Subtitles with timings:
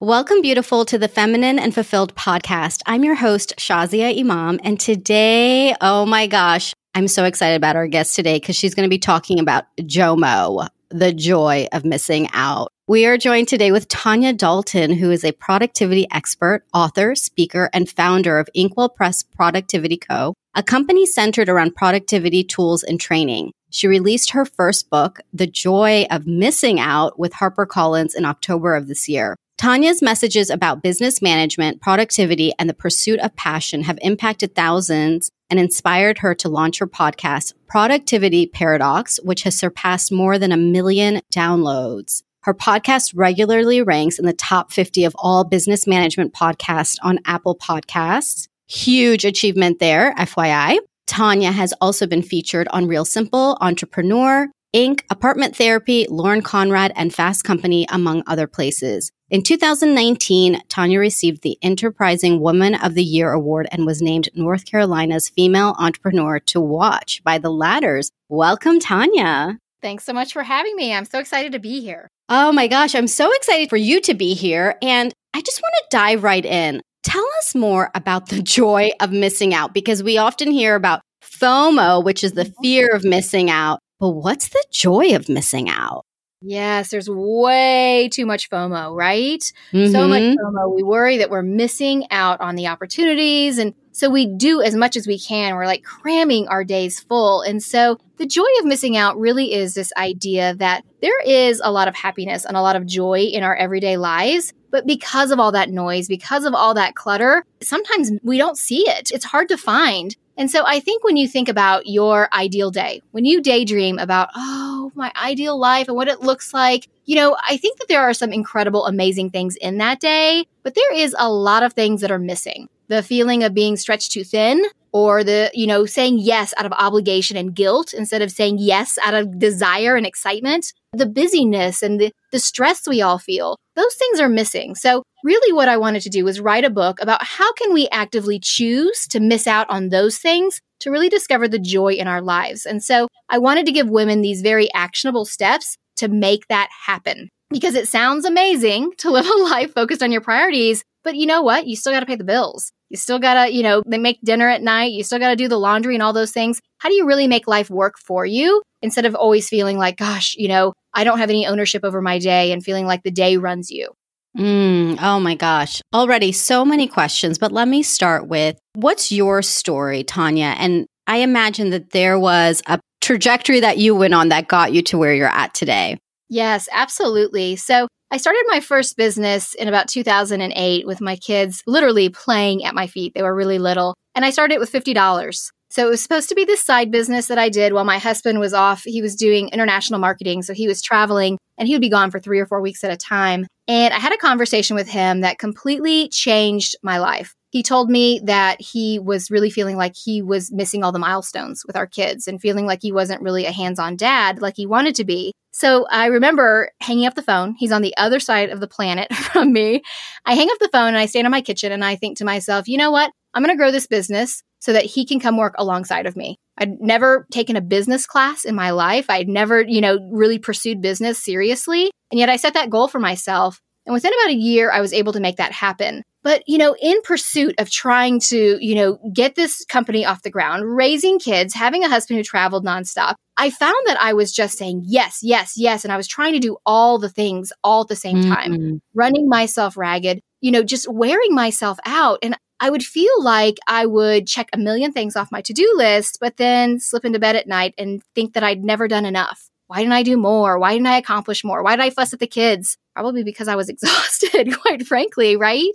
[0.00, 2.82] Welcome, beautiful, to the Feminine and Fulfilled podcast.
[2.84, 4.60] I'm your host, Shazia Imam.
[4.62, 8.84] And today, oh my gosh, I'm so excited about our guest today because she's going
[8.84, 12.74] to be talking about JOMO, the joy of missing out.
[12.86, 17.88] We are joined today with Tanya Dalton, who is a productivity expert, author, speaker, and
[17.88, 23.50] founder of Inkwell Press Productivity Co., a company centered around productivity tools and training.
[23.70, 28.88] She released her first book, The Joy of Missing Out, with HarperCollins in October of
[28.88, 29.36] this year.
[29.58, 35.58] Tanya's messages about business management, productivity, and the pursuit of passion have impacted thousands and
[35.58, 41.22] inspired her to launch her podcast, Productivity Paradox, which has surpassed more than a million
[41.32, 42.22] downloads.
[42.42, 47.56] Her podcast regularly ranks in the top 50 of all business management podcasts on Apple
[47.56, 48.48] Podcasts.
[48.68, 50.78] Huge achievement there, FYI.
[51.06, 57.14] Tanya has also been featured on Real Simple, Entrepreneur, Inc., Apartment Therapy, Lauren Conrad, and
[57.14, 59.10] Fast Company, among other places.
[59.28, 64.64] In 2019, Tanya received the Enterprising Woman of the Year award and was named North
[64.64, 68.12] Carolina's Female Entrepreneur to Watch by the Ladders.
[68.28, 69.58] Welcome, Tanya.
[69.82, 70.92] Thanks so much for having me.
[70.92, 72.08] I'm so excited to be here.
[72.28, 74.76] Oh my gosh, I'm so excited for you to be here.
[74.82, 76.82] And I just want to dive right in.
[77.02, 82.04] Tell us more about the joy of missing out because we often hear about FOMO,
[82.04, 82.62] which is the mm-hmm.
[82.62, 83.80] fear of missing out.
[83.98, 86.04] But what's the joy of missing out?
[86.42, 89.40] Yes, there's way too much FOMO, right?
[89.72, 89.90] Mm-hmm.
[89.90, 90.38] So much mm-hmm.
[90.38, 90.74] FOMO.
[90.74, 93.56] We worry that we're missing out on the opportunities.
[93.56, 95.54] And so we do as much as we can.
[95.54, 97.40] We're like cramming our days full.
[97.40, 101.72] And so the joy of missing out really is this idea that there is a
[101.72, 104.52] lot of happiness and a lot of joy in our everyday lives.
[104.70, 108.86] But because of all that noise, because of all that clutter, sometimes we don't see
[108.88, 109.10] it.
[109.10, 110.14] It's hard to find.
[110.36, 114.28] And so I think when you think about your ideal day, when you daydream about,
[114.34, 118.02] oh, my ideal life and what it looks like, you know, I think that there
[118.02, 122.00] are some incredible, amazing things in that day, but there is a lot of things
[122.00, 122.68] that are missing.
[122.88, 126.72] The feeling of being stretched too thin, or the, you know, saying yes out of
[126.72, 132.00] obligation and guilt instead of saying yes out of desire and excitement, the busyness and
[132.00, 134.74] the, the stress we all feel, those things are missing.
[134.74, 137.88] So really what I wanted to do was write a book about how can we
[137.88, 142.22] actively choose to miss out on those things to really discover the joy in our
[142.22, 142.64] lives.
[142.64, 147.28] And so I wanted to give women these very actionable steps to make that happen.
[147.50, 151.42] Because it sounds amazing to live a life focused on your priorities, but you know
[151.42, 151.66] what?
[151.66, 152.70] You still got to pay the bills.
[152.88, 154.92] You still got to, you know, they make dinner at night.
[154.92, 156.60] You still got to do the laundry and all those things.
[156.78, 160.36] How do you really make life work for you instead of always feeling like, gosh,
[160.36, 163.38] you know, I don't have any ownership over my day and feeling like the day
[163.38, 163.90] runs you?
[164.36, 165.80] Mm, oh my gosh.
[165.94, 170.54] Already so many questions, but let me start with what's your story, Tanya?
[170.58, 174.82] And I imagine that there was a trajectory that you went on that got you
[174.82, 175.96] to where you're at today.
[176.28, 177.56] Yes, absolutely.
[177.56, 182.74] So I started my first business in about 2008 with my kids literally playing at
[182.74, 183.14] my feet.
[183.14, 183.94] They were really little.
[184.14, 185.50] And I started with $50.
[185.76, 188.40] So it was supposed to be this side business that I did while my husband
[188.40, 188.82] was off.
[188.84, 190.40] He was doing international marketing.
[190.40, 192.90] So he was traveling and he would be gone for three or four weeks at
[192.90, 193.46] a time.
[193.68, 197.34] And I had a conversation with him that completely changed my life.
[197.50, 201.62] He told me that he was really feeling like he was missing all the milestones
[201.66, 204.64] with our kids and feeling like he wasn't really a hands on dad like he
[204.64, 205.34] wanted to be.
[205.52, 207.54] So I remember hanging up the phone.
[207.58, 209.82] He's on the other side of the planet from me.
[210.24, 212.24] I hang up the phone and I stand in my kitchen and I think to
[212.24, 213.12] myself, you know what?
[213.34, 216.36] I'm going to grow this business so that he can come work alongside of me.
[216.58, 219.10] I'd never taken a business class in my life.
[219.10, 221.90] I'd never, you know, really pursued business seriously.
[222.10, 223.60] And yet I set that goal for myself.
[223.84, 226.02] And within about a year, I was able to make that happen.
[226.24, 230.30] But, you know, in pursuit of trying to, you know, get this company off the
[230.30, 234.58] ground, raising kids, having a husband who traveled nonstop, I found that I was just
[234.58, 235.84] saying yes, yes, yes.
[235.84, 238.76] And I was trying to do all the things all at the same time, mm-hmm.
[238.92, 242.18] running myself ragged, you know, just wearing myself out.
[242.22, 245.74] And I would feel like I would check a million things off my to do
[245.76, 249.48] list, but then slip into bed at night and think that I'd never done enough.
[249.66, 250.58] Why didn't I do more?
[250.58, 251.62] Why didn't I accomplish more?
[251.62, 252.78] Why did I fuss at the kids?
[252.94, 255.74] Probably because I was exhausted, quite frankly, right?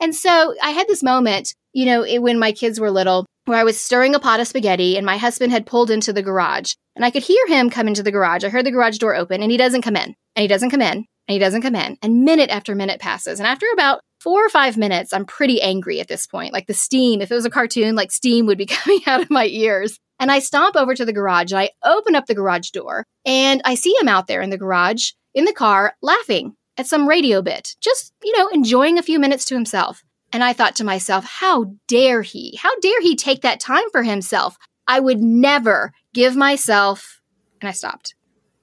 [0.00, 3.58] And so I had this moment, you know, it, when my kids were little, where
[3.58, 6.74] I was stirring a pot of spaghetti and my husband had pulled into the garage
[6.94, 8.44] and I could hear him come into the garage.
[8.44, 10.82] I heard the garage door open and he doesn't come in and he doesn't come
[10.82, 11.96] in and he doesn't come in.
[12.02, 13.40] And minute after minute passes.
[13.40, 16.52] And after about four or five minutes, I'm pretty angry at this point.
[16.52, 19.30] Like the steam, if it was a cartoon, like steam would be coming out of
[19.30, 19.98] my ears.
[20.20, 23.60] And I stomp over to the garage and I open up the garage door and
[23.64, 27.42] I see him out there in the garage in the car laughing at some radio
[27.42, 30.04] bit, just, you know, enjoying a few minutes to himself.
[30.32, 32.56] And I thought to myself, how dare he?
[32.56, 34.56] How dare he take that time for himself?
[34.86, 37.20] I would never give myself.
[37.60, 38.14] And I stopped.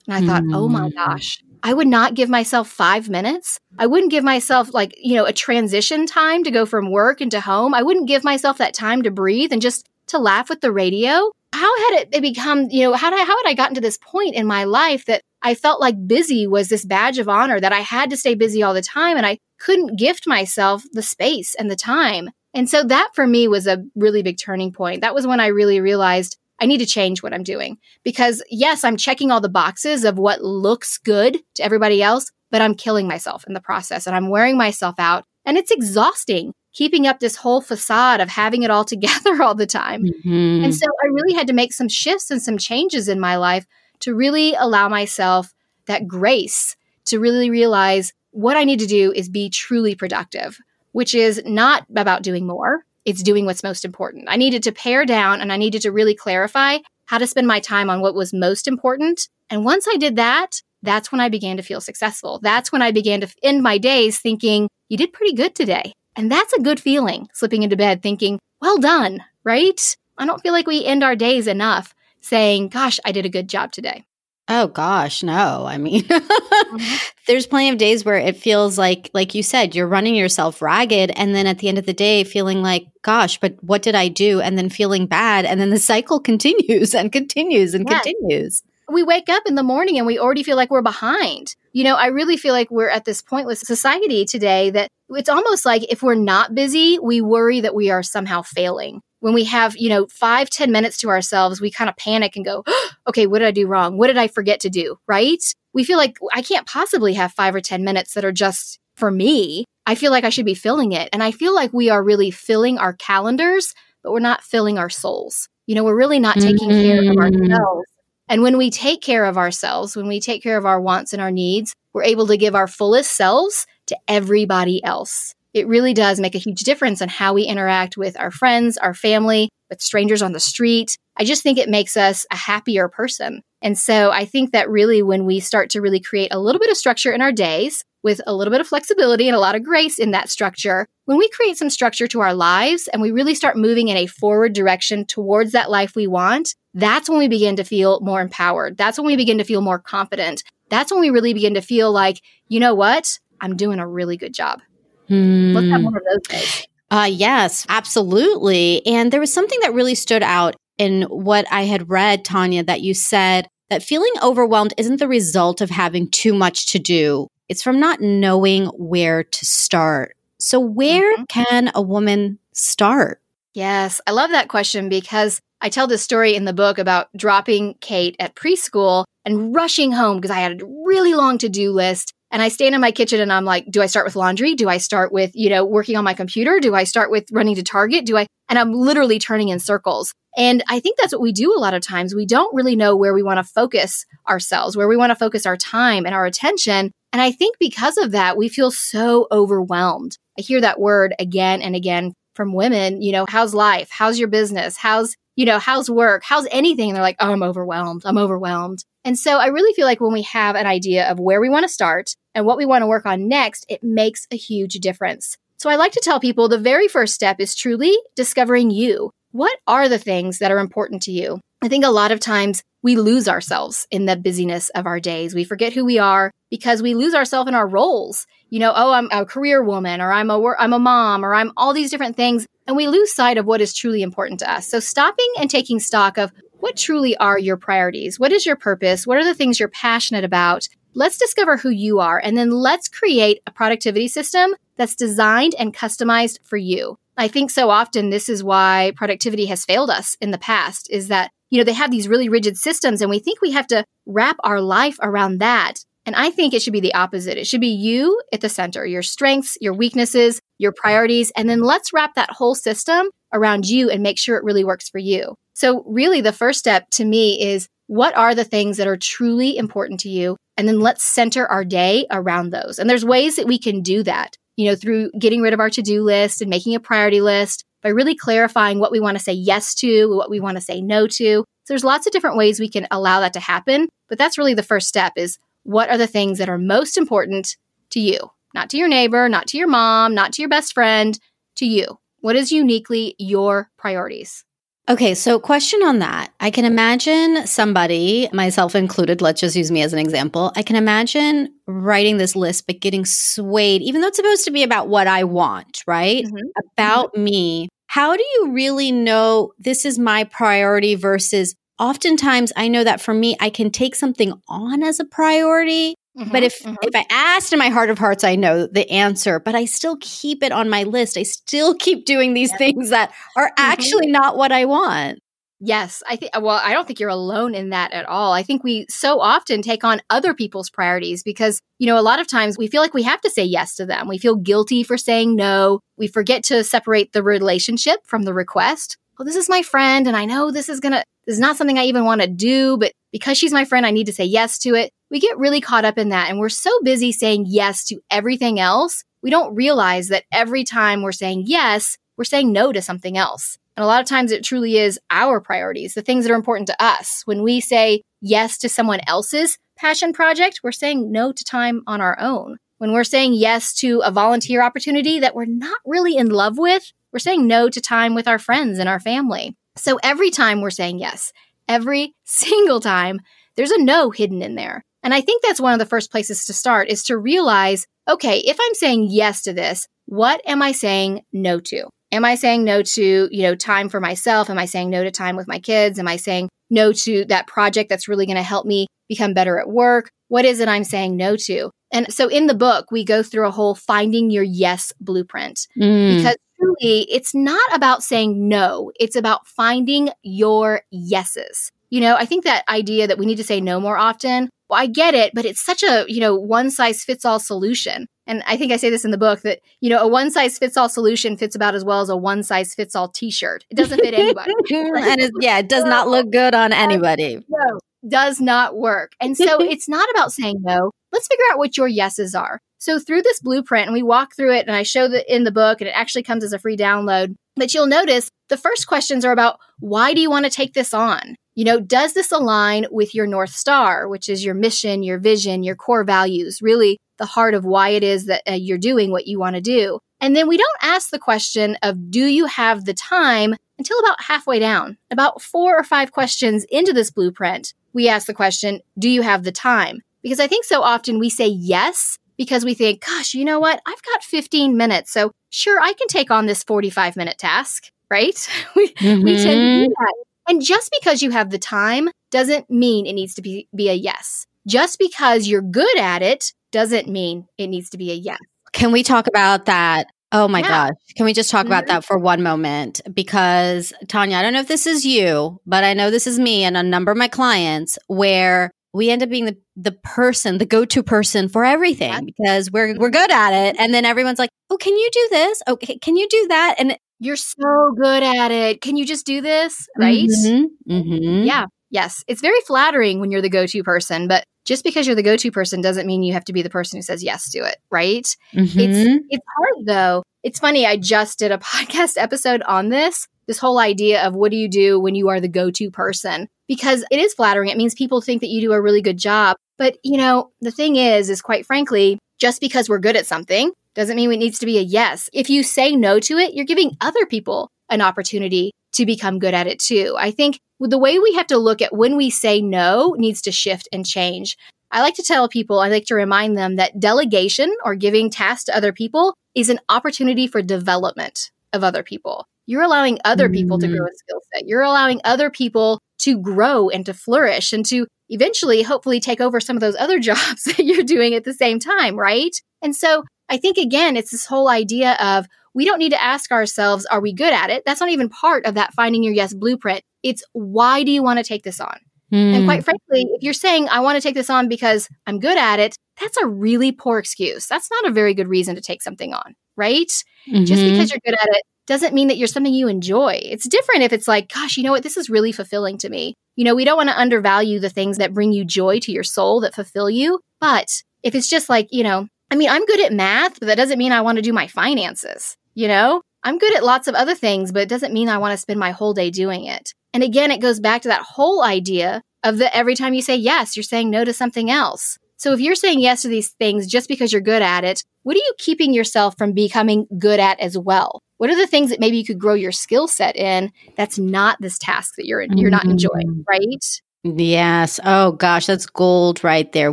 [0.08, 0.56] And I thought, mm.
[0.56, 0.94] oh my hmm.
[0.96, 3.60] gosh, I would not give myself five minutes.
[3.78, 7.40] I wouldn't give myself like, you know, a transition time to go from work into
[7.40, 7.74] home.
[7.74, 11.32] I wouldn't give myself that time to breathe and just to laugh with the radio.
[11.52, 13.98] How had it become, you know, how, did I, how had I gotten to this
[13.98, 17.72] point in my life that I felt like busy was this badge of honor, that
[17.72, 21.54] I had to stay busy all the time and I couldn't gift myself the space
[21.54, 22.30] and the time.
[22.54, 25.02] And so that for me was a really big turning point.
[25.02, 28.84] That was when I really realized I need to change what I'm doing because yes,
[28.84, 33.08] I'm checking all the boxes of what looks good to everybody else, but I'm killing
[33.08, 37.36] myself in the process and I'm wearing myself out and it's exhausting keeping up this
[37.36, 40.04] whole facade of having it all together all the time.
[40.04, 40.64] Mm-hmm.
[40.64, 43.66] And so I really had to make some shifts and some changes in my life
[44.00, 45.52] to really allow myself
[45.86, 50.58] that grace to really realize what I need to do is be truly productive,
[50.92, 54.26] which is not about doing more it's doing what's most important.
[54.28, 57.60] I needed to pare down and I needed to really clarify how to spend my
[57.60, 59.28] time on what was most important.
[59.48, 62.38] And once I did that, that's when I began to feel successful.
[62.42, 65.92] That's when I began to end my days thinking, you did pretty good today.
[66.16, 69.96] And that's a good feeling, slipping into bed thinking, well done, right?
[70.18, 73.48] I don't feel like we end our days enough saying, gosh, I did a good
[73.48, 74.04] job today.
[74.52, 75.64] Oh gosh, no.
[75.64, 76.94] I mean, mm-hmm.
[77.28, 81.12] there's plenty of days where it feels like like you said, you're running yourself ragged
[81.14, 84.08] and then at the end of the day feeling like, gosh, but what did I
[84.08, 84.40] do?
[84.40, 88.02] And then feeling bad and then the cycle continues and continues and yes.
[88.02, 88.62] continues.
[88.92, 91.54] We wake up in the morning and we already feel like we're behind.
[91.72, 95.28] You know, I really feel like we're at this point with society today that it's
[95.28, 99.44] almost like if we're not busy, we worry that we are somehow failing when we
[99.44, 102.90] have, you know, five ten minutes to ourselves, we kind of panic and go, oh,
[103.08, 103.96] okay, what did I do wrong?
[103.96, 104.96] What did I forget to do?
[105.06, 105.42] Right?
[105.72, 109.10] We feel like I can't possibly have five or 10 minutes that are just for
[109.10, 109.64] me.
[109.86, 111.08] I feel like I should be filling it.
[111.12, 114.90] And I feel like we are really filling our calendars, but we're not filling our
[114.90, 115.48] souls.
[115.66, 116.88] You know, we're really not taking mm-hmm.
[116.88, 117.50] care of mm.
[117.50, 117.86] ourselves.
[118.28, 121.22] And when we take care of ourselves, when we take care of our wants and
[121.22, 126.20] our needs, we're able to give our fullest selves to everybody else it really does
[126.20, 130.22] make a huge difference in how we interact with our friends, our family, with strangers
[130.22, 130.96] on the street.
[131.16, 133.42] I just think it makes us a happier person.
[133.62, 136.70] And so I think that really when we start to really create a little bit
[136.70, 139.62] of structure in our days with a little bit of flexibility and a lot of
[139.62, 143.34] grace in that structure, when we create some structure to our lives and we really
[143.34, 147.56] start moving in a forward direction towards that life we want, that's when we begin
[147.56, 148.78] to feel more empowered.
[148.78, 150.42] That's when we begin to feel more confident.
[150.70, 153.18] That's when we really begin to feel like, you know what?
[153.40, 154.60] I'm doing a really good job.
[155.10, 155.52] Hmm.
[155.54, 156.66] Let's have one of those days.
[156.90, 158.84] Uh, yes, absolutely.
[158.86, 162.80] And there was something that really stood out in what I had read, Tanya, that
[162.80, 167.28] you said that feeling overwhelmed isn't the result of having too much to do.
[167.48, 170.16] It's from not knowing where to start.
[170.38, 171.24] So, where mm-hmm.
[171.24, 173.20] can a woman start?
[173.52, 177.74] Yes, I love that question because I tell this story in the book about dropping
[177.80, 182.14] Kate at preschool and rushing home because I had a really long to do list
[182.30, 184.54] and I stand in my kitchen and I'm like, do I start with laundry?
[184.54, 186.60] Do I start with, you know, working on my computer?
[186.60, 188.06] Do I start with running to Target?
[188.06, 190.12] Do I, and I'm literally turning in circles.
[190.36, 192.14] And I think that's what we do a lot of times.
[192.14, 195.44] We don't really know where we want to focus ourselves, where we want to focus
[195.44, 196.92] our time and our attention.
[197.12, 200.16] And I think because of that, we feel so overwhelmed.
[200.38, 203.88] I hear that word again and again from women, you know, how's life?
[203.90, 204.76] How's your business?
[204.76, 206.22] How's, you know, how's work?
[206.24, 206.90] How's anything?
[206.90, 208.02] And they're like, oh, I'm overwhelmed.
[208.04, 208.84] I'm overwhelmed.
[209.04, 211.64] And so I really feel like when we have an idea of where we want
[211.64, 215.36] to start and what we want to work on next, it makes a huge difference.
[215.56, 219.10] So I like to tell people the very first step is truly discovering you.
[219.32, 221.40] What are the things that are important to you?
[221.62, 225.34] I think a lot of times we lose ourselves in the busyness of our days.
[225.34, 228.26] We forget who we are because we lose ourselves in our roles.
[228.48, 231.52] You know, oh, I'm a career woman or I'm a I'm a mom or I'm
[231.56, 234.66] all these different things and we lose sight of what is truly important to us.
[234.66, 238.20] So stopping and taking stock of what truly are your priorities?
[238.20, 239.06] What is your purpose?
[239.06, 240.68] What are the things you're passionate about?
[240.94, 245.74] Let's discover who you are and then let's create a productivity system that's designed and
[245.74, 246.96] customized for you.
[247.16, 251.08] I think so often this is why productivity has failed us in the past is
[251.08, 253.84] that, you know, they have these really rigid systems and we think we have to
[254.06, 255.84] wrap our life around that.
[256.06, 257.36] And I think it should be the opposite.
[257.36, 261.60] It should be you at the center, your strengths, your weaknesses, your priorities, and then
[261.60, 265.34] let's wrap that whole system around you and make sure it really works for you.
[265.60, 269.58] So, really, the first step to me is what are the things that are truly
[269.58, 270.38] important to you?
[270.56, 272.78] And then let's center our day around those.
[272.78, 275.68] And there's ways that we can do that, you know, through getting rid of our
[275.68, 279.22] to do list and making a priority list by really clarifying what we want to
[279.22, 281.44] say yes to, what we want to say no to.
[281.44, 283.90] So there's lots of different ways we can allow that to happen.
[284.08, 287.58] But that's really the first step is what are the things that are most important
[287.90, 288.30] to you?
[288.54, 291.18] Not to your neighbor, not to your mom, not to your best friend,
[291.56, 291.98] to you.
[292.20, 294.42] What is uniquely your priorities?
[294.90, 296.32] Okay, so question on that.
[296.40, 300.50] I can imagine somebody, myself included, let's just use me as an example.
[300.56, 304.64] I can imagine writing this list, but getting swayed, even though it's supposed to be
[304.64, 306.24] about what I want, right?
[306.24, 306.38] Mm-hmm.
[306.72, 307.22] About mm-hmm.
[307.22, 307.68] me.
[307.86, 313.14] How do you really know this is my priority versus oftentimes I know that for
[313.14, 316.74] me, I can take something on as a priority Mm-hmm, but if mm-hmm.
[316.82, 319.96] if I asked in my heart of hearts, I know the answer, but I still
[320.00, 321.16] keep it on my list.
[321.16, 323.54] I still keep doing these things that are mm-hmm.
[323.58, 325.20] actually not what I want.
[325.62, 328.32] Yes, I think well, I don't think you're alone in that at all.
[328.32, 332.18] I think we so often take on other people's priorities because, you know, a lot
[332.18, 334.08] of times we feel like we have to say yes to them.
[334.08, 335.80] We feel guilty for saying no.
[335.98, 338.96] We forget to separate the relationship from the request.
[339.18, 341.58] Well, this is my friend and I know this is going to this is not
[341.58, 344.24] something I even want to do, but because she's my friend, I need to say
[344.24, 344.90] yes to it.
[345.10, 348.60] We get really caught up in that and we're so busy saying yes to everything
[348.60, 349.04] else.
[349.22, 353.58] We don't realize that every time we're saying yes, we're saying no to something else.
[353.76, 356.66] And a lot of times it truly is our priorities, the things that are important
[356.68, 357.22] to us.
[357.24, 362.00] When we say yes to someone else's passion project, we're saying no to time on
[362.00, 362.58] our own.
[362.78, 366.92] When we're saying yes to a volunteer opportunity that we're not really in love with,
[367.12, 369.56] we're saying no to time with our friends and our family.
[369.76, 371.32] So every time we're saying yes,
[371.68, 373.20] every single time,
[373.56, 374.84] there's a no hidden in there.
[375.02, 378.38] And I think that's one of the first places to start is to realize, okay,
[378.38, 381.88] if I'm saying yes to this, what am I saying no to?
[382.12, 384.50] Am I saying no to, you know, time for myself?
[384.50, 385.98] Am I saying no to time with my kids?
[385.98, 389.58] Am I saying no to that project that's really going to help me become better
[389.58, 390.10] at work?
[390.28, 391.70] What is it I'm saying no to?
[391.92, 396.16] And so in the book, we go through a whole finding your yes blueprint mm.
[396.16, 398.92] because truly it's not about saying no.
[398.98, 401.72] It's about finding your yeses.
[401.90, 404.80] You know, I think that idea that we need to say no more often, well,
[404.80, 408.06] I get it, but it's such a, you know, one size fits all solution.
[408.28, 410.56] And I think I say this in the book that, you know, a one size
[410.56, 413.64] fits all solution fits about as well as a one size fits all t shirt.
[413.70, 414.52] It doesn't fit anybody.
[414.72, 417.44] and yeah, it does not look good on anybody.
[417.48, 419.12] No, does not work.
[419.20, 420.92] And so it's not about saying no.
[421.10, 422.60] Let's figure out what your yeses are.
[422.78, 425.52] So through this blueprint, and we walk through it, and I show that in the
[425.52, 427.34] book, and it actually comes as a free download.
[427.56, 430.94] But you'll notice the first questions are about why do you want to take this
[430.94, 431.34] on?
[431.60, 435.62] You know, does this align with your North Star, which is your mission, your vision,
[435.62, 439.26] your core values, really the heart of why it is that uh, you're doing what
[439.26, 439.98] you want to do?
[440.22, 444.22] And then we don't ask the question of do you have the time until about
[444.22, 444.96] halfway down.
[445.10, 449.44] About four or five questions into this blueprint, we ask the question, do you have
[449.44, 450.00] the time?
[450.22, 453.82] Because I think so often we say yes because we think, gosh, you know what?
[453.86, 455.12] I've got 15 minutes.
[455.12, 458.48] So sure, I can take on this 45 minute task, right?
[458.74, 459.24] we, mm-hmm.
[459.24, 459.90] we tend to do mm-hmm.
[459.90, 460.14] that.
[460.50, 463.94] And just because you have the time doesn't mean it needs to be, be a
[463.94, 464.46] yes.
[464.66, 468.40] Just because you're good at it doesn't mean it needs to be a yes.
[468.72, 470.08] Can we talk about that?
[470.32, 470.88] Oh my yeah.
[470.88, 470.96] gosh.
[471.16, 471.72] Can we just talk mm-hmm.
[471.72, 473.00] about that for one moment?
[473.14, 476.64] Because Tanya, I don't know if this is you, but I know this is me
[476.64, 480.66] and a number of my clients where we end up being the, the person, the
[480.66, 482.20] go-to person for everything yeah.
[482.24, 483.76] because we're we're good at it.
[483.78, 485.62] And then everyone's like, Oh, can you do this?
[485.68, 486.74] Okay, can you do that?
[486.78, 488.80] And you're so good at it.
[488.80, 489.86] Can you just do this?
[489.96, 490.28] Right?
[490.28, 490.92] Mm-hmm.
[490.92, 491.44] Mm-hmm.
[491.44, 491.66] Yeah.
[491.90, 492.24] Yes.
[492.26, 495.80] It's very flattering when you're the go-to person, but just because you're the go-to person
[495.80, 498.26] doesn't mean you have to be the person who says yes to it, right?
[498.54, 498.80] Mm-hmm.
[498.80, 500.22] It's it's hard though.
[500.42, 504.50] It's funny, I just did a podcast episode on this, this whole idea of what
[504.50, 506.48] do you do when you are the go-to person?
[506.70, 507.68] because it is flattering.
[507.68, 509.56] It means people think that you do a really good job.
[509.76, 513.72] But, you know, the thing is, is quite frankly, just because we're good at something
[513.94, 515.28] doesn't mean it needs to be a yes.
[515.32, 519.54] If you say no to it, you're giving other people an opportunity to become good
[519.54, 520.16] at it too.
[520.18, 523.52] I think the way we have to look at when we say no needs to
[523.52, 524.56] shift and change.
[524.92, 528.64] I like to tell people, I like to remind them that delegation or giving tasks
[528.64, 532.46] to other people is an opportunity for development of other people.
[532.66, 533.92] You're allowing other people mm-hmm.
[533.92, 534.10] to grow mm.
[534.10, 534.66] a skill set.
[534.66, 539.60] You're allowing other people to grow and to flourish and to eventually, hopefully, take over
[539.60, 542.54] some of those other jobs that you're doing at the same time, right?
[542.82, 546.50] And so I think, again, it's this whole idea of we don't need to ask
[546.50, 547.82] ourselves, are we good at it?
[547.84, 550.02] That's not even part of that finding your yes blueprint.
[550.22, 551.98] It's why do you want to take this on?
[552.32, 552.54] Mm.
[552.54, 555.58] And quite frankly, if you're saying, I want to take this on because I'm good
[555.58, 557.66] at it, that's a really poor excuse.
[557.66, 560.10] That's not a very good reason to take something on, right?
[560.48, 560.64] Mm-hmm.
[560.64, 563.40] Just because you're good at it doesn't mean that you're something you enjoy.
[563.42, 565.02] It's different if it's like, gosh, you know what?
[565.02, 566.34] This is really fulfilling to me.
[566.54, 569.24] You know, we don't want to undervalue the things that bring you joy to your
[569.24, 570.40] soul that fulfill you.
[570.60, 573.76] But if it's just like, you know, I mean, I'm good at math, but that
[573.76, 575.56] doesn't mean I want to do my finances.
[575.74, 578.52] You know, I'm good at lots of other things, but it doesn't mean I want
[578.52, 579.92] to spend my whole day doing it.
[580.12, 583.36] And again, it goes back to that whole idea of that every time you say
[583.36, 585.16] yes, you're saying no to something else.
[585.36, 588.34] So if you're saying yes to these things just because you're good at it, what
[588.36, 591.22] are you keeping yourself from becoming good at as well?
[591.38, 594.58] What are the things that maybe you could grow your skill set in that's not
[594.60, 596.44] this task that you're you're not enjoying, Mm.
[596.48, 596.84] right?
[597.24, 598.00] Yes.
[598.04, 599.92] Oh gosh, that's gold right there.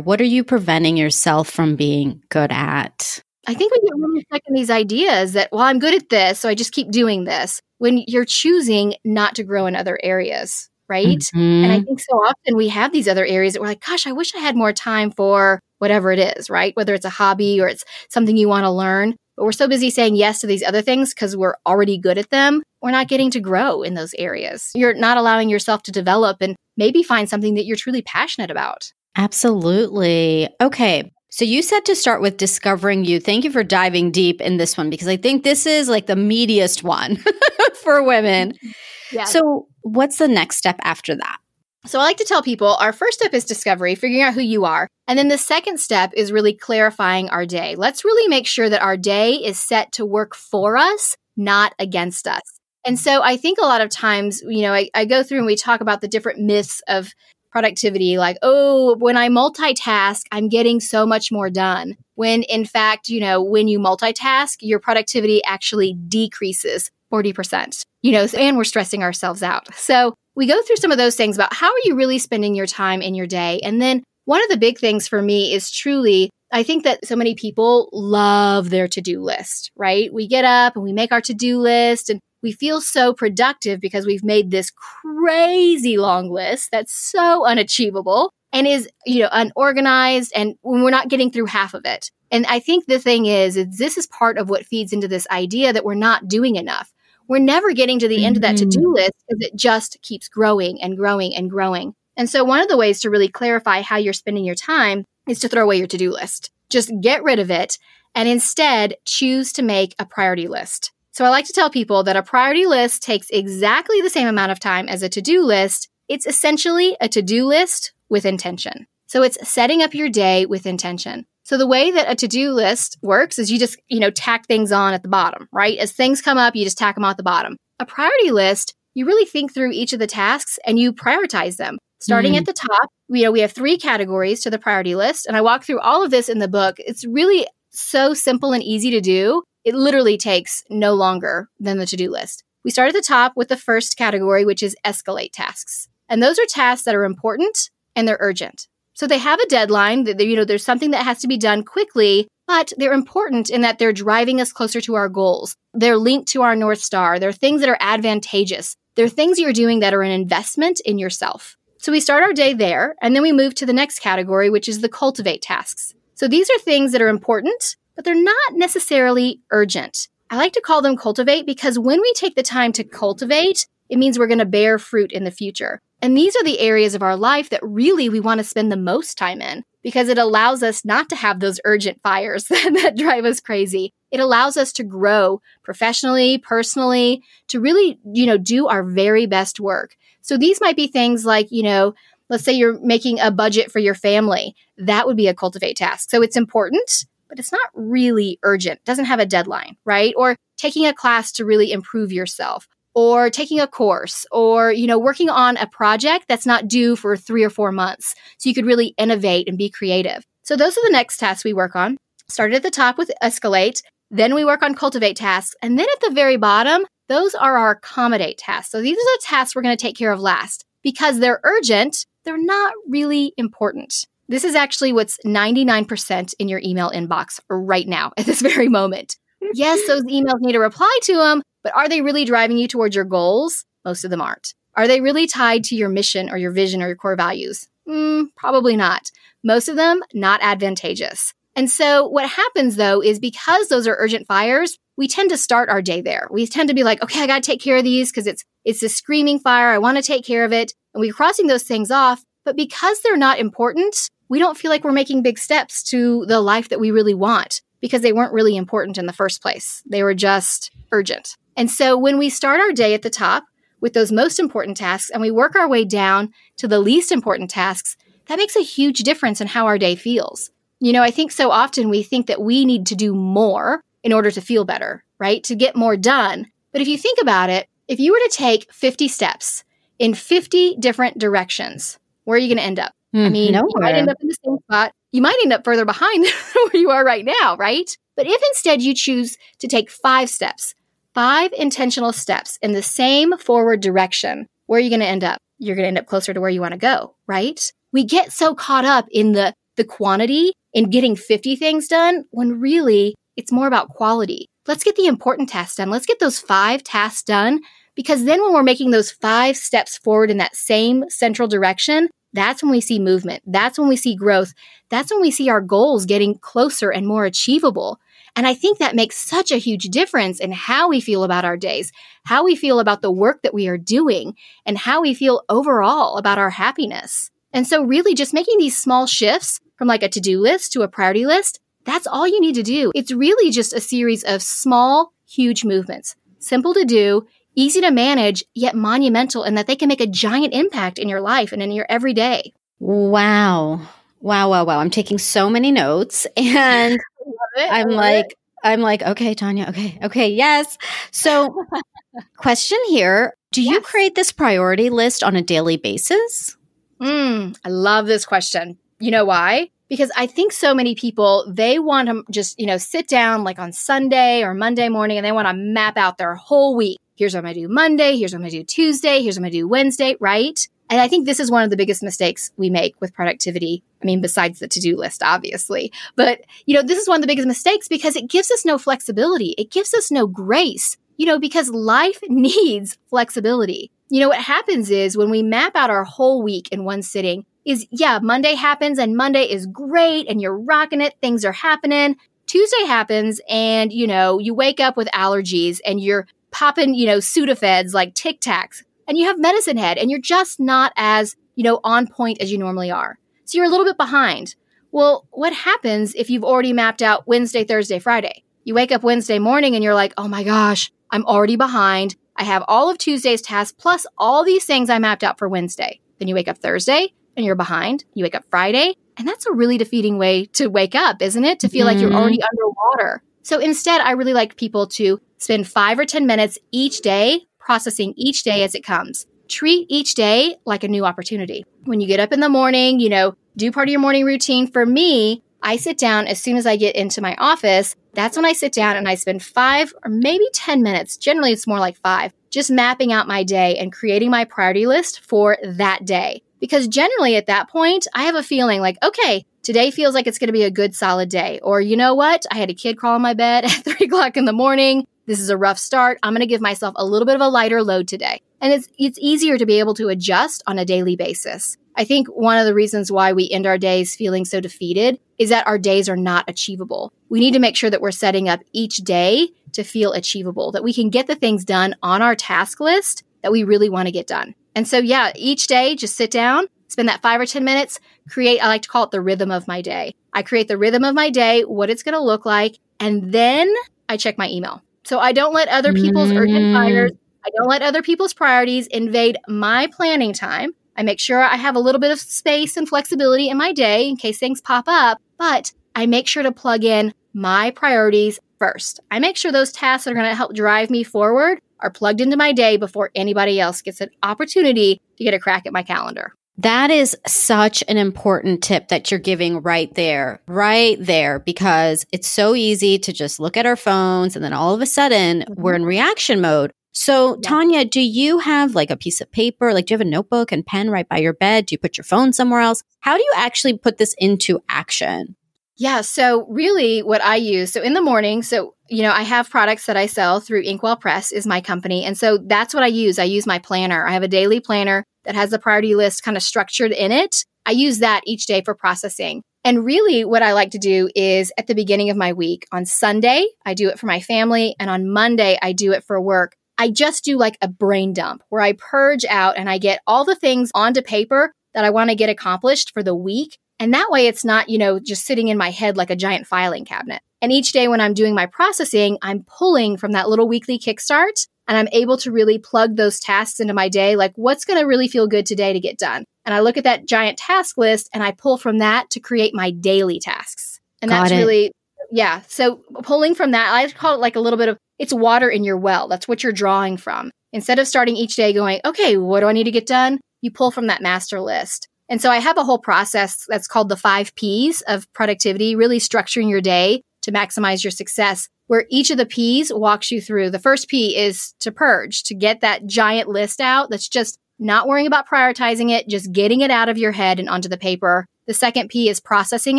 [0.00, 3.22] What are you preventing yourself from being good at?
[3.46, 6.38] I think we get really stuck in these ideas that, well, I'm good at this,
[6.40, 10.68] so I just keep doing this when you're choosing not to grow in other areas,
[10.88, 11.22] right?
[11.62, 11.84] And I Mhm.
[11.86, 14.38] think so often we have these other areas that we're like, gosh, I wish I
[14.38, 16.74] had more time for whatever it is, right?
[16.76, 19.16] Whether it's a hobby or it's something you want to learn.
[19.38, 22.30] But we're so busy saying yes to these other things because we're already good at
[22.30, 22.60] them.
[22.82, 24.72] We're not getting to grow in those areas.
[24.74, 28.92] You're not allowing yourself to develop and maybe find something that you're truly passionate about.
[29.16, 30.48] Absolutely.
[30.60, 31.12] Okay.
[31.30, 33.20] So you said to start with discovering you.
[33.20, 36.14] Thank you for diving deep in this one because I think this is like the
[36.14, 37.22] meatiest one
[37.82, 38.54] for women.
[39.10, 39.24] Yeah.
[39.24, 41.37] So, what's the next step after that?
[41.86, 44.64] So I like to tell people our first step is discovery, figuring out who you
[44.64, 44.88] are.
[45.06, 47.76] And then the second step is really clarifying our day.
[47.76, 52.26] Let's really make sure that our day is set to work for us, not against
[52.26, 52.42] us.
[52.84, 55.46] And so I think a lot of times, you know, I, I go through and
[55.46, 57.12] we talk about the different myths of
[57.50, 61.96] productivity, like, oh, when I multitask, I'm getting so much more done.
[62.14, 68.26] When in fact, you know, when you multitask, your productivity actually decreases 40%, you know,
[68.36, 69.74] and we're stressing ourselves out.
[69.74, 72.64] So we go through some of those things about how are you really spending your
[72.64, 73.58] time in your day?
[73.64, 77.16] And then one of the big things for me is truly, I think that so
[77.16, 80.14] many people love their to do list, right?
[80.14, 83.80] We get up and we make our to do list and we feel so productive
[83.80, 90.32] because we've made this crazy long list that's so unachievable and is, you know, unorganized
[90.36, 92.12] and we're not getting through half of it.
[92.30, 95.26] And I think the thing is, is this is part of what feeds into this
[95.32, 96.92] idea that we're not doing enough.
[97.28, 98.94] We're never getting to the end of that to do mm-hmm.
[98.94, 101.94] list because it just keeps growing and growing and growing.
[102.16, 105.38] And so, one of the ways to really clarify how you're spending your time is
[105.40, 106.50] to throw away your to do list.
[106.70, 107.78] Just get rid of it
[108.14, 110.90] and instead choose to make a priority list.
[111.12, 114.52] So, I like to tell people that a priority list takes exactly the same amount
[114.52, 115.88] of time as a to do list.
[116.08, 118.86] It's essentially a to do list with intention.
[119.06, 121.26] So, it's setting up your day with intention.
[121.48, 124.70] So the way that a to-do list works is you just, you know, tack things
[124.70, 125.78] on at the bottom, right?
[125.78, 127.56] As things come up, you just tack them on at the bottom.
[127.80, 131.78] A priority list, you really think through each of the tasks and you prioritize them.
[132.00, 132.40] Starting Mm.
[132.40, 135.40] at the top, you know, we have three categories to the priority list, and I
[135.40, 136.76] walk through all of this in the book.
[136.80, 139.42] It's really so simple and easy to do.
[139.64, 142.44] It literally takes no longer than the to-do list.
[142.62, 145.88] We start at the top with the first category, which is escalate tasks.
[146.10, 148.68] And those are tasks that are important and they're urgent.
[148.98, 151.62] So they have a deadline that you know there's something that has to be done
[151.62, 155.54] quickly, but they're important in that they're driving us closer to our goals.
[155.72, 157.20] They're linked to our north star.
[157.20, 158.74] They're things that are advantageous.
[158.96, 161.56] They're things you're doing that are an investment in yourself.
[161.78, 164.68] So we start our day there and then we move to the next category which
[164.68, 165.94] is the cultivate tasks.
[166.16, 170.08] So these are things that are important, but they're not necessarily urgent.
[170.28, 173.96] I like to call them cultivate because when we take the time to cultivate, it
[173.96, 175.80] means we're going to bear fruit in the future.
[176.00, 178.76] And these are the areas of our life that really we want to spend the
[178.76, 183.24] most time in because it allows us not to have those urgent fires that drive
[183.24, 183.92] us crazy.
[184.10, 189.60] It allows us to grow professionally, personally, to really, you know, do our very best
[189.60, 189.96] work.
[190.22, 191.94] So these might be things like, you know,
[192.28, 194.54] let's say you're making a budget for your family.
[194.76, 196.10] That would be a cultivate task.
[196.10, 198.84] So it's important, but it's not really urgent.
[198.84, 200.14] Doesn't have a deadline, right?
[200.16, 204.98] Or taking a class to really improve yourself or taking a course or you know
[204.98, 208.66] working on a project that's not due for 3 or 4 months so you could
[208.66, 210.24] really innovate and be creative.
[210.42, 211.96] So those are the next tasks we work on.
[212.28, 216.00] Started at the top with escalate, then we work on cultivate tasks, and then at
[216.00, 218.72] the very bottom, those are our accommodate tasks.
[218.72, 222.04] So these are the tasks we're going to take care of last because they're urgent,
[222.24, 224.06] they're not really important.
[224.28, 229.16] This is actually what's 99% in your email inbox right now at this very moment.
[229.54, 232.96] yes, those emails need a reply to them, but are they really driving you towards
[232.96, 233.66] your goals?
[233.84, 234.54] Most of them aren't.
[234.74, 237.68] Are they really tied to your mission or your vision or your core values?
[237.86, 239.10] Mm, probably not.
[239.44, 241.34] Most of them, not advantageous.
[241.54, 245.68] And so what happens though is because those are urgent fires, we tend to start
[245.68, 246.26] our day there.
[246.30, 248.44] We tend to be like, okay, I got to take care of these because it's
[248.64, 249.68] it's a screaming fire.
[249.68, 250.72] I want to take care of it.
[250.94, 253.94] And we're crossing those things off, but because they're not important,
[254.30, 257.60] we don't feel like we're making big steps to the life that we really want
[257.82, 259.82] because they weren't really important in the first place.
[259.84, 261.36] They were just urgent.
[261.58, 263.44] And so when we start our day at the top
[263.80, 267.50] with those most important tasks and we work our way down to the least important
[267.50, 267.96] tasks,
[268.28, 270.52] that makes a huge difference in how our day feels.
[270.78, 274.12] You know, I think so often we think that we need to do more in
[274.12, 275.42] order to feel better, right?
[275.44, 276.46] To get more done.
[276.70, 279.64] But if you think about it, if you were to take 50 steps
[279.98, 282.92] in 50 different directions, where are you going to end up?
[283.12, 284.92] I hmm, mean, you might end up in the same spot.
[285.10, 287.90] You might end up further behind where you are right now, right?
[288.14, 290.76] But if instead you choose to take five steps,
[291.14, 295.38] five intentional steps in the same forward direction, where are you going to end up?
[295.58, 297.72] You're going to end up closer to where you want to go, right?
[297.92, 302.60] We get so caught up in the, the quantity in getting 50 things done when
[302.60, 304.46] really it's more about quality.
[304.66, 305.90] Let's get the important tasks done.
[305.90, 307.60] Let's get those five tasks done
[307.94, 312.62] because then when we're making those five steps forward in that same central direction, that's
[312.62, 313.42] when we see movement.
[313.46, 314.52] That's when we see growth.
[314.90, 317.98] That's when we see our goals getting closer and more achievable.
[318.36, 321.56] And I think that makes such a huge difference in how we feel about our
[321.56, 321.92] days,
[322.24, 326.16] how we feel about the work that we are doing, and how we feel overall
[326.16, 327.30] about our happiness.
[327.52, 330.82] And so, really, just making these small shifts from like a to do list to
[330.82, 332.92] a priority list, that's all you need to do.
[332.94, 338.44] It's really just a series of small, huge movements, simple to do, easy to manage,
[338.54, 341.72] yet monumental, and that they can make a giant impact in your life and in
[341.72, 342.52] your everyday.
[342.78, 343.88] Wow.
[344.20, 344.78] Wow, wow, wow.
[344.78, 347.00] I'm taking so many notes and
[347.58, 348.38] I'm like, it.
[348.62, 350.78] I'm like, okay, Tanya, okay, okay, yes.
[351.10, 351.64] So,
[352.36, 353.72] question here Do yes.
[353.72, 356.56] you create this priority list on a daily basis?
[357.00, 358.78] Mm, I love this question.
[358.98, 359.70] You know why?
[359.88, 363.58] Because I think so many people, they want to just, you know, sit down like
[363.58, 366.98] on Sunday or Monday morning and they want to map out their whole week.
[367.16, 368.16] Here's what I'm going to do Monday.
[368.16, 369.22] Here's what I'm going to do Tuesday.
[369.22, 370.68] Here's what I'm going to do Wednesday, right?
[370.90, 373.82] And I think this is one of the biggest mistakes we make with productivity.
[374.02, 375.92] I mean, besides the to do list, obviously.
[376.16, 378.78] But, you know, this is one of the biggest mistakes because it gives us no
[378.78, 379.54] flexibility.
[379.58, 383.90] It gives us no grace, you know, because life needs flexibility.
[384.08, 387.44] You know, what happens is when we map out our whole week in one sitting,
[387.66, 391.14] is yeah, Monday happens and Monday is great and you're rocking it.
[391.20, 392.16] Things are happening.
[392.46, 397.18] Tuesday happens and, you know, you wake up with allergies and you're popping, you know,
[397.18, 401.64] Sudafeds like Tic Tacs and you have medicine head and you're just not as, you
[401.64, 403.18] know, on point as you normally are.
[403.44, 404.54] So you're a little bit behind.
[404.92, 408.44] Well, what happens if you've already mapped out Wednesday, Thursday, Friday?
[408.64, 412.16] You wake up Wednesday morning and you're like, oh my gosh, I'm already behind.
[412.36, 416.00] I have all of Tuesday's tasks plus all these things I mapped out for Wednesday.
[416.18, 418.04] Then you wake up Thursday and you're behind.
[418.14, 418.94] You wake up Friday.
[419.16, 421.60] And that's a really defeating way to wake up, isn't it?
[421.60, 421.96] To feel mm-hmm.
[421.96, 422.46] like you're already mm-hmm.
[422.52, 423.22] underwater.
[423.42, 428.14] So instead, I really like people to spend five or 10 minutes each day processing
[428.16, 429.26] each day as it comes.
[429.46, 431.66] Treat each day like a new opportunity.
[431.84, 434.66] When you get up in the morning, you know, do part of your morning routine.
[434.70, 437.94] For me, I sit down as soon as I get into my office.
[438.14, 441.18] That's when I sit down and I spend five or maybe 10 minutes.
[441.18, 445.20] Generally, it's more like five, just mapping out my day and creating my priority list
[445.20, 446.40] for that day.
[446.60, 450.38] Because generally at that point, I have a feeling like, okay, today feels like it's
[450.38, 451.60] going to be a good solid day.
[451.62, 452.46] Or you know what?
[452.50, 455.06] I had a kid crawl on my bed at three o'clock in the morning.
[455.28, 456.18] This is a rough start.
[456.22, 458.40] I'm going to give myself a little bit of a lighter load today.
[458.62, 461.76] And it's, it's easier to be able to adjust on a daily basis.
[461.94, 465.50] I think one of the reasons why we end our days feeling so defeated is
[465.50, 467.12] that our days are not achievable.
[467.28, 470.82] We need to make sure that we're setting up each day to feel achievable, that
[470.82, 474.12] we can get the things done on our task list that we really want to
[474.12, 474.54] get done.
[474.74, 478.60] And so, yeah, each day, just sit down, spend that five or 10 minutes, create,
[478.60, 480.14] I like to call it the rhythm of my day.
[480.32, 483.70] I create the rhythm of my day, what it's going to look like, and then
[484.08, 484.82] I check my email.
[485.08, 486.36] So I don't let other people's mm.
[486.36, 490.72] urgent fires, I don't let other people's priorities invade my planning time.
[490.98, 494.06] I make sure I have a little bit of space and flexibility in my day
[494.06, 499.00] in case things pop up, but I make sure to plug in my priorities first.
[499.10, 502.20] I make sure those tasks that are going to help drive me forward are plugged
[502.20, 505.82] into my day before anybody else gets an opportunity to get a crack at my
[505.82, 506.34] calendar.
[506.58, 512.28] That is such an important tip that you're giving right there, right there, because it's
[512.28, 515.62] so easy to just look at our phones and then all of a sudden mm-hmm.
[515.62, 516.72] we're in reaction mode.
[516.92, 517.48] So, yeah.
[517.48, 519.72] Tanya, do you have like a piece of paper?
[519.72, 521.66] Like, do you have a notebook and pen right by your bed?
[521.66, 522.82] Do you put your phone somewhere else?
[523.00, 525.36] How do you actually put this into action?
[525.76, 526.00] Yeah.
[526.00, 529.86] So, really, what I use, so in the morning, so, you know, I have products
[529.86, 532.04] that I sell through Inkwell Press, is my company.
[532.04, 533.18] And so that's what I use.
[533.18, 534.06] I use my planner.
[534.06, 537.44] I have a daily planner that has the priority list kind of structured in it.
[537.66, 539.42] I use that each day for processing.
[539.64, 542.86] And really, what I like to do is at the beginning of my week on
[542.86, 544.74] Sunday, I do it for my family.
[544.78, 546.54] And on Monday, I do it for work.
[546.78, 550.24] I just do like a brain dump where I purge out and I get all
[550.24, 553.58] the things onto paper that I want to get accomplished for the week.
[553.80, 556.46] And that way it's not, you know, just sitting in my head like a giant
[556.46, 557.22] filing cabinet.
[557.40, 561.46] And each day when I'm doing my processing, I'm pulling from that little weekly kickstart
[561.68, 564.16] and I'm able to really plug those tasks into my day.
[564.16, 566.24] Like, what's going to really feel good today to get done?
[566.44, 569.54] And I look at that giant task list and I pull from that to create
[569.54, 570.80] my daily tasks.
[571.00, 571.36] And Got that's it.
[571.36, 571.72] really,
[572.10, 572.40] yeah.
[572.48, 575.62] So pulling from that, I call it like a little bit of it's water in
[575.62, 576.08] your well.
[576.08, 577.30] That's what you're drawing from.
[577.52, 580.18] Instead of starting each day going, okay, what do I need to get done?
[580.40, 581.86] You pull from that master list.
[582.08, 585.98] And so I have a whole process that's called the five P's of productivity, really
[585.98, 590.50] structuring your day to maximize your success, where each of the P's walks you through.
[590.50, 594.88] The first P is to purge, to get that giant list out that's just not
[594.88, 598.26] worrying about prioritizing it, just getting it out of your head and onto the paper.
[598.46, 599.78] The second P is processing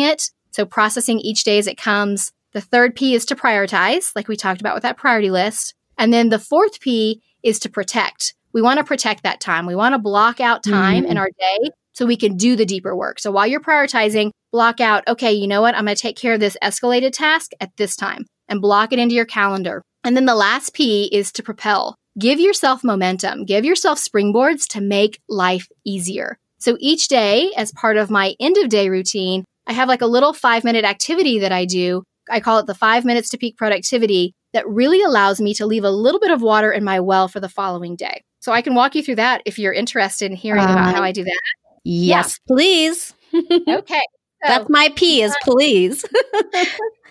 [0.00, 0.30] it.
[0.52, 2.32] So processing each day as it comes.
[2.52, 5.74] The third P is to prioritize, like we talked about with that priority list.
[5.98, 8.34] And then the fourth P is to protect.
[8.52, 9.66] We want to protect that time.
[9.66, 11.12] We want to block out time mm-hmm.
[11.12, 13.20] in our day so we can do the deeper work.
[13.20, 15.74] So while you're prioritizing, block out, okay, you know what?
[15.74, 18.98] I'm going to take care of this escalated task at this time and block it
[18.98, 19.82] into your calendar.
[20.02, 21.94] And then the last P is to propel.
[22.18, 26.38] Give yourself momentum, give yourself springboards to make life easier.
[26.58, 30.06] So each day, as part of my end of day routine, I have like a
[30.06, 32.02] little five minute activity that I do.
[32.30, 35.84] I call it the five minutes to peak productivity that really allows me to leave
[35.84, 38.22] a little bit of water in my well for the following day.
[38.40, 41.02] So I can walk you through that if you're interested in hearing uh, about how
[41.02, 41.40] I do that.
[41.84, 42.54] Yes, yeah.
[42.54, 43.14] please.
[43.34, 44.02] okay.
[44.42, 46.04] So, That's my P is please.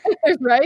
[0.39, 0.65] right?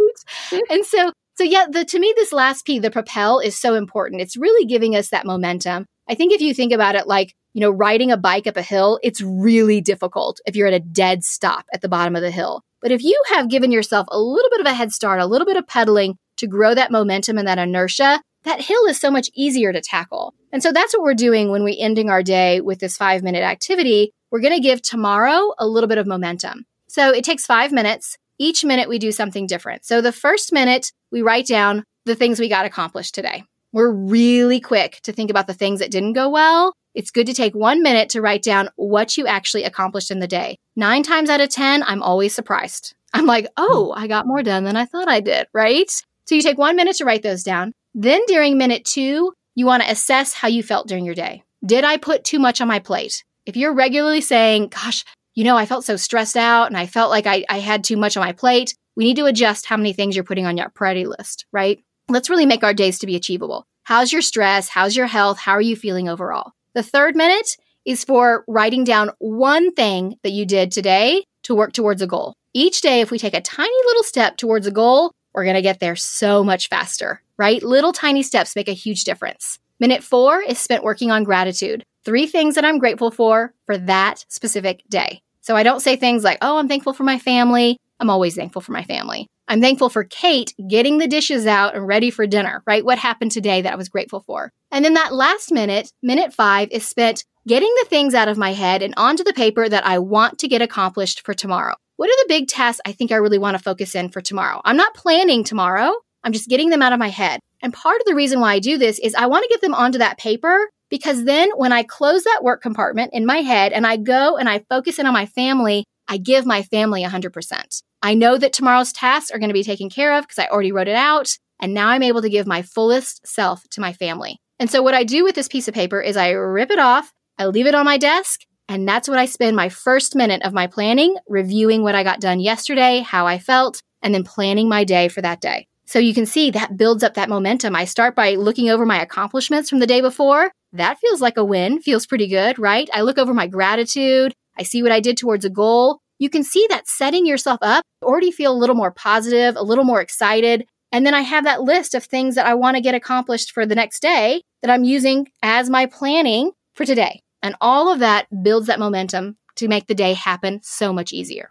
[0.69, 4.21] And so so yeah, the to me this last P, the propel is so important.
[4.21, 5.85] It's really giving us that momentum.
[6.07, 8.61] I think if you think about it like, you know, riding a bike up a
[8.61, 12.31] hill, it's really difficult if you're at a dead stop at the bottom of the
[12.31, 12.61] hill.
[12.81, 15.47] But if you have given yourself a little bit of a head start, a little
[15.47, 19.29] bit of pedaling to grow that momentum and that inertia, that hill is so much
[19.34, 20.34] easier to tackle.
[20.51, 23.43] And so that's what we're doing when we're ending our day with this five minute
[23.43, 24.12] activity.
[24.32, 26.65] We're going to give tomorrow a little bit of momentum.
[26.88, 28.17] So it takes five minutes.
[28.39, 29.86] Each minute we do something different.
[29.86, 33.43] So the first minute we write down the things we got accomplished today.
[33.71, 36.73] We're really quick to think about the things that didn't go well.
[36.93, 40.27] It's good to take one minute to write down what you actually accomplished in the
[40.27, 40.58] day.
[40.75, 42.93] Nine times out of 10, I'm always surprised.
[43.13, 45.89] I'm like, oh, I got more done than I thought I did, right?
[46.25, 47.73] So you take one minute to write those down.
[47.93, 51.43] Then during minute two, you want to assess how you felt during your day.
[51.65, 53.23] Did I put too much on my plate?
[53.45, 57.10] If you're regularly saying, gosh, you know, I felt so stressed out and I felt
[57.10, 59.93] like I, I had too much on my plate, we need to adjust how many
[59.93, 61.84] things you're putting on your priority list, right?
[62.10, 63.65] Let's really make our days to be achievable.
[63.84, 64.69] How's your stress?
[64.69, 65.39] How's your health?
[65.39, 66.51] How are you feeling overall?
[66.73, 71.73] The third minute is for writing down one thing that you did today to work
[71.73, 72.34] towards a goal.
[72.53, 75.62] Each day, if we take a tiny little step towards a goal, we're going to
[75.62, 77.62] get there so much faster, right?
[77.63, 79.60] Little tiny steps make a huge difference.
[79.80, 81.84] Minute four is spent working on gratitude.
[82.06, 85.22] Three things that I'm grateful for for that specific day.
[85.41, 87.78] So I don't say things like, oh, I'm thankful for my family.
[88.00, 89.28] I'm always thankful for my family.
[89.48, 92.86] I'm thankful for Kate getting the dishes out and ready for dinner, right?
[92.86, 94.52] What happened today that I was grateful for.
[94.72, 98.54] And then that last minute, minute five, is spent getting the things out of my
[98.54, 101.76] head and onto the paper that I want to get accomplished for tomorrow.
[101.98, 104.62] What are the big tasks I think I really want to focus in for tomorrow?
[104.63, 105.93] I'm not planning tomorrow.
[106.23, 107.39] I'm just getting them out of my head.
[107.62, 109.73] And part of the reason why I do this is I want to get them
[109.73, 113.88] onto that paper because then when I close that work compartment in my head and
[113.88, 117.81] I go and I focus in on my family, I give my family 100%.
[118.01, 120.71] I know that tomorrow's tasks are going to be taken care of because I already
[120.71, 121.38] wrote it out.
[121.62, 124.38] And now I'm able to give my fullest self to my family.
[124.59, 127.12] And so, what I do with this piece of paper is I rip it off,
[127.38, 130.53] I leave it on my desk, and that's what I spend my first minute of
[130.53, 134.83] my planning reviewing what I got done yesterday, how I felt, and then planning my
[134.83, 135.67] day for that day.
[135.93, 137.75] So you can see that builds up that momentum.
[137.75, 140.51] I start by looking over my accomplishments from the day before.
[140.71, 142.89] That feels like a win, feels pretty good, right?
[142.91, 144.34] I look over my gratitude.
[144.58, 147.84] I see what I did towards a goal you can see that setting yourself up
[148.01, 150.65] already feel a little more positive, a little more excited.
[150.91, 153.65] And then I have that list of things that I want to get accomplished for
[153.65, 157.21] the next day that I'm using as my planning for today.
[157.41, 161.49] And all of that builds that momentum to make the day happen so much easier.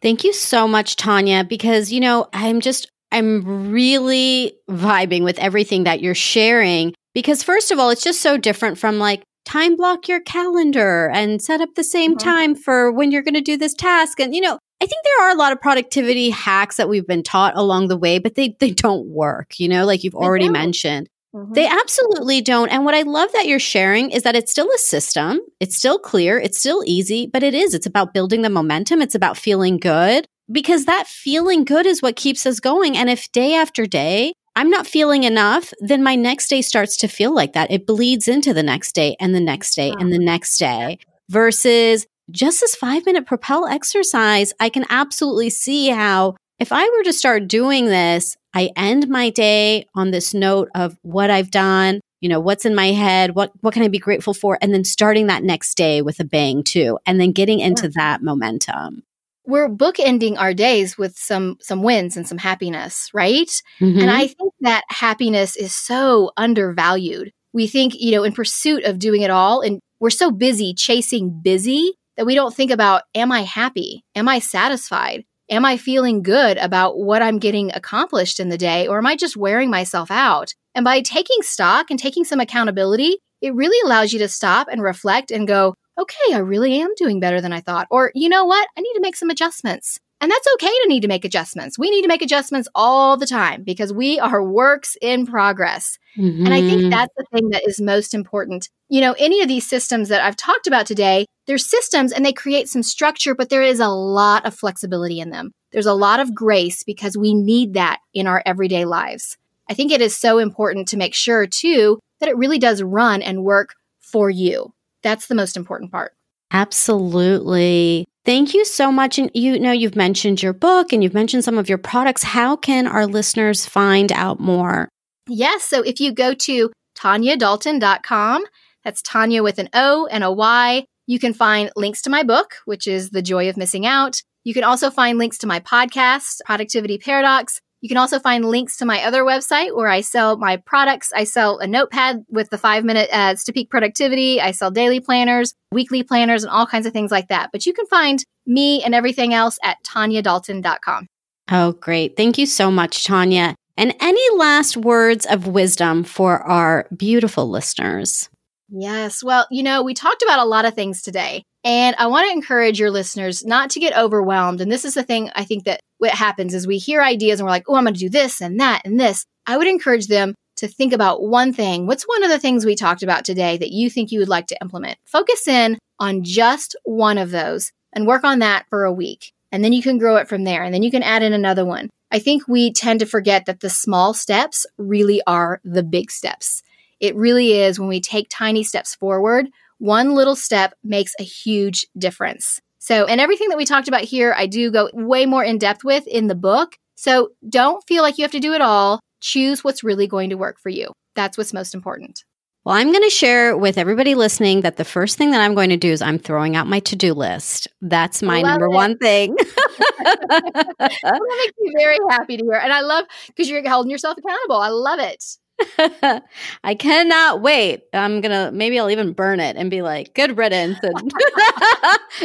[0.00, 5.84] Thank you so much, Tanya, because, you know, I'm just, I'm really vibing with everything
[5.84, 6.94] that you're sharing.
[7.14, 11.42] Because, first of all, it's just so different from like time block your calendar and
[11.42, 12.28] set up the same mm-hmm.
[12.28, 14.20] time for when you're going to do this task.
[14.20, 17.22] And, you know, I think there are a lot of productivity hacks that we've been
[17.22, 21.08] taught along the way, but they, they don't work, you know, like you've already mentioned.
[21.34, 21.54] Mm-hmm.
[21.54, 22.70] They absolutely don't.
[22.70, 25.40] And what I love that you're sharing is that it's still a system.
[25.60, 26.38] It's still clear.
[26.38, 27.74] It's still easy, but it is.
[27.74, 29.02] It's about building the momentum.
[29.02, 32.96] It's about feeling good because that feeling good is what keeps us going.
[32.96, 37.06] And if day after day I'm not feeling enough, then my next day starts to
[37.06, 37.70] feel like that.
[37.70, 42.08] It bleeds into the next day and the next day and the next day versus
[42.32, 44.52] just this five minute propel exercise.
[44.58, 49.30] I can absolutely see how if I were to start doing this, I end my
[49.30, 53.52] day on this note of what I've done, you know, what's in my head, what
[53.60, 56.64] what can I be grateful for, and then starting that next day with a bang
[56.64, 59.04] too, and then getting into that momentum
[59.48, 63.50] we're bookending our days with some some wins and some happiness, right?
[63.80, 63.98] Mm-hmm.
[63.98, 67.32] And I think that happiness is so undervalued.
[67.54, 71.40] We think, you know, in pursuit of doing it all and we're so busy chasing
[71.42, 74.04] busy that we don't think about am I happy?
[74.14, 75.24] Am I satisfied?
[75.50, 79.16] Am I feeling good about what I'm getting accomplished in the day, or am I
[79.16, 80.52] just wearing myself out?
[80.74, 84.82] And by taking stock and taking some accountability, it really allows you to stop and
[84.82, 87.88] reflect and go, okay, I really am doing better than I thought.
[87.90, 88.68] Or, you know what?
[88.76, 89.98] I need to make some adjustments.
[90.20, 91.78] And that's okay to need to make adjustments.
[91.78, 95.96] We need to make adjustments all the time because we are works in progress.
[96.16, 96.44] Mm-hmm.
[96.44, 96.90] And I think mm-hmm.
[96.90, 98.68] that's the thing that is most important.
[98.88, 102.32] You know, any of these systems that I've talked about today, they're systems and they
[102.32, 105.52] create some structure, but there is a lot of flexibility in them.
[105.70, 109.36] There's a lot of grace because we need that in our everyday lives.
[109.70, 113.22] I think it is so important to make sure, too, that it really does run
[113.22, 114.72] and work for you.
[115.02, 116.12] That's the most important part.
[116.50, 118.06] Absolutely.
[118.24, 119.18] Thank you so much.
[119.18, 122.22] And you know, you've mentioned your book and you've mentioned some of your products.
[122.22, 124.88] How can our listeners find out more?
[125.28, 125.64] Yes.
[125.64, 128.44] So if you go to tanyadalton.com,
[128.84, 132.56] that's Tanya with an O and a Y, you can find links to my book,
[132.64, 134.22] which is The Joy of Missing Out.
[134.44, 137.60] You can also find links to my podcast, Productivity Paradox.
[137.80, 141.12] You can also find links to my other website where I sell my products.
[141.14, 144.40] I sell a notepad with the five minute ads to peak productivity.
[144.40, 147.50] I sell daily planners, weekly planners, and all kinds of things like that.
[147.52, 151.06] But you can find me and everything else at tanyadalton.com.
[151.50, 152.16] Oh, great.
[152.16, 153.54] Thank you so much, Tanya.
[153.76, 158.28] And any last words of wisdom for our beautiful listeners?
[158.68, 159.22] Yes.
[159.22, 162.32] Well, you know, we talked about a lot of things today, and I want to
[162.32, 164.60] encourage your listeners not to get overwhelmed.
[164.60, 167.46] And this is the thing I think that what happens is we hear ideas and
[167.46, 169.24] we're like, oh, I'm going to do this and that and this.
[169.46, 171.86] I would encourage them to think about one thing.
[171.86, 174.46] What's one of the things we talked about today that you think you would like
[174.48, 174.98] to implement?
[175.04, 179.32] Focus in on just one of those and work on that for a week.
[179.50, 180.62] And then you can grow it from there.
[180.62, 181.90] And then you can add in another one.
[182.10, 186.62] I think we tend to forget that the small steps really are the big steps.
[187.00, 191.86] It really is when we take tiny steps forward, one little step makes a huge
[191.96, 192.60] difference.
[192.88, 195.84] So, and everything that we talked about here, I do go way more in depth
[195.84, 196.78] with in the book.
[196.94, 199.00] So don't feel like you have to do it all.
[199.20, 200.92] Choose what's really going to work for you.
[201.14, 202.24] That's what's most important.
[202.64, 205.68] Well, I'm going to share with everybody listening that the first thing that I'm going
[205.68, 207.68] to do is I'm throwing out my to do list.
[207.82, 208.74] That's my number it.
[208.74, 209.36] one thing.
[209.98, 212.54] that makes me very happy to hear.
[212.54, 214.56] And I love because you're holding yourself accountable.
[214.56, 215.22] I love it.
[216.64, 217.84] I cannot wait.
[217.92, 221.12] I'm gonna maybe I'll even burn it and be like, "Good riddance," and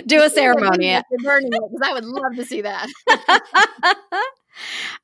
[0.07, 0.99] do a ceremony.
[1.23, 2.87] burning it because I would love to see that.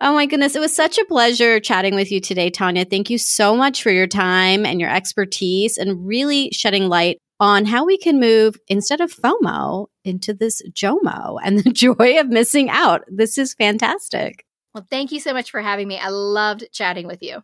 [0.01, 2.85] oh my goodness, it was such a pleasure chatting with you today, Tanya.
[2.85, 7.65] Thank you so much for your time and your expertise, and really shedding light on
[7.65, 12.69] how we can move instead of FOMO into this JOMO and the joy of missing
[12.69, 13.03] out.
[13.07, 14.45] This is fantastic.
[14.73, 15.97] Well, thank you so much for having me.
[15.97, 17.43] I loved chatting with you.